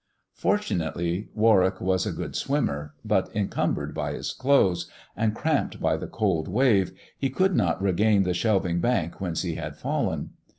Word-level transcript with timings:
Fortunately 0.33 1.29
Warwick 1.35 1.79
was 1.79 2.07
a 2.07 2.11
good 2.11 2.35
swimmer, 2.35 2.95
but 3.05 3.31
encum 3.35 3.75
bered 3.75 3.93
by 3.93 4.13
his 4.13 4.33
clothes, 4.33 4.89
and 5.15 5.35
cramped 5.35 5.79
by 5.79 5.95
the 5.95 6.07
cold 6.07 6.47
wave, 6.47 6.91
he 7.19 7.29
could 7.29 7.55
not 7.55 7.79
regain 7.79 8.23
the 8.23 8.33
shelving 8.33 8.79
bank 8.81 9.21
whence 9.21 9.43
he 9.43 9.53
had 9.57 9.77
fallen. 9.77 10.31